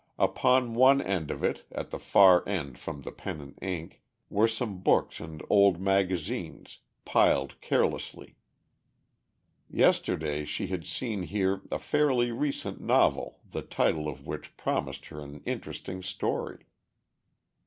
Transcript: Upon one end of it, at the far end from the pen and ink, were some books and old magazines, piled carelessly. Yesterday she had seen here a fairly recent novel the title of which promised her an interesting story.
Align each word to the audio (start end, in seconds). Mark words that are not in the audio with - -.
Upon 0.17 0.73
one 0.73 0.99
end 0.99 1.29
of 1.29 1.43
it, 1.43 1.63
at 1.71 1.91
the 1.91 1.99
far 1.99 2.43
end 2.49 2.79
from 2.79 3.01
the 3.01 3.11
pen 3.11 3.39
and 3.39 3.55
ink, 3.61 4.01
were 4.31 4.47
some 4.47 4.79
books 4.79 5.19
and 5.19 5.43
old 5.47 5.79
magazines, 5.79 6.79
piled 7.05 7.61
carelessly. 7.61 8.33
Yesterday 9.69 10.43
she 10.43 10.65
had 10.65 10.87
seen 10.87 11.21
here 11.21 11.61
a 11.71 11.77
fairly 11.77 12.31
recent 12.31 12.81
novel 12.81 13.41
the 13.47 13.61
title 13.61 14.07
of 14.07 14.25
which 14.25 14.57
promised 14.57 15.05
her 15.05 15.21
an 15.21 15.43
interesting 15.45 16.01
story. 16.01 16.65